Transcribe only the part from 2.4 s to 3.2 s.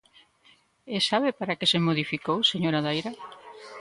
señora Daira?